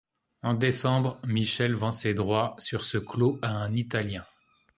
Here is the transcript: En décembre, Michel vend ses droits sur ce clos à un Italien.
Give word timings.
En 0.41 0.55
décembre, 0.55 1.19
Michel 1.27 1.75
vend 1.75 1.91
ses 1.91 2.15
droits 2.15 2.55
sur 2.57 2.83
ce 2.85 2.97
clos 2.97 3.37
à 3.43 3.49
un 3.51 3.71
Italien. 3.75 4.25